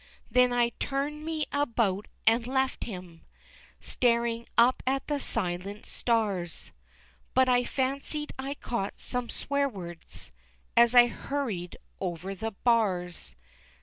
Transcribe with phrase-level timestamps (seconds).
[0.31, 3.21] Then I turned me about and left him
[3.79, 6.71] Staring up at the silent stars,
[7.35, 10.31] But I fancied I caught some swear words
[10.75, 13.35] As I hurried over the bars.